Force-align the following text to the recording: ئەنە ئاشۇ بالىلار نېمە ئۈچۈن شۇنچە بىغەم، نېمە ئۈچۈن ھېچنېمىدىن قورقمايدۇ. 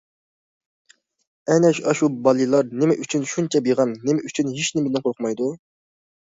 ئەنە 1.55 1.69
ئاشۇ 1.91 2.09
بالىلار 2.27 2.71
نېمە 2.85 2.95
ئۈچۈن 3.03 3.27
شۇنچە 3.33 3.61
بىغەم، 3.69 3.93
نېمە 4.09 4.25
ئۈچۈن 4.31 4.51
ھېچنېمىدىن 4.57 5.07
قورقمايدۇ. 5.07 5.53